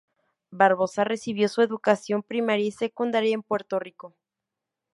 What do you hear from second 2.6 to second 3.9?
y secundaria en Puerto